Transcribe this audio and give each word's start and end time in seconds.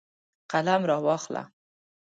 قلم 0.51 0.81
راواخله. 0.89 1.43